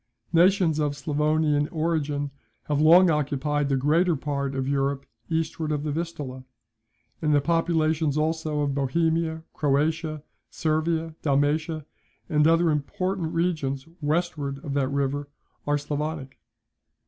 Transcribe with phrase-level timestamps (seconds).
[0.33, 2.31] Nations of Sclavonian origin
[2.63, 6.43] have long occupied the greater part of Europe eastward of the Vistula,
[7.21, 11.85] and the populations also of Bohemia, Croatia, Servia, Dalmatia,
[12.27, 15.29] and other important regions westward of that river,
[15.67, 16.39] are Sclavonic.